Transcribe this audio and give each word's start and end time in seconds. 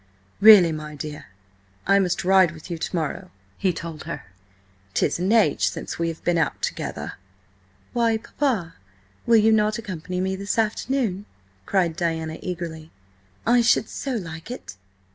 "Really, 0.39 0.71
my 0.71 0.95
dear, 0.95 1.27
I 1.85 1.99
must 1.99 2.25
ride 2.25 2.53
with 2.53 2.71
you 2.71 2.79
to 2.79 2.95
morrow," 2.95 3.29
he 3.59 3.71
told 3.71 4.05
her. 4.05 4.25
"'Tis 4.95 5.19
an 5.19 5.31
age 5.31 5.67
since 5.67 5.99
we 5.99 6.07
have 6.07 6.23
been 6.23 6.39
out 6.39 6.59
together." 6.63 7.13
"Why, 7.93 8.17
Papa, 8.17 8.73
will 9.27 9.37
you 9.37 9.51
not 9.51 9.77
accompany 9.77 10.19
me 10.19 10.35
this 10.35 10.57
afternoon?" 10.57 11.27
cried 11.67 11.95
Diana 11.95 12.39
eagerly. 12.41 12.89
"I 13.45 13.61
should 13.61 13.87
so 13.89 14.13
like 14.15 14.49
it!" 14.49 14.75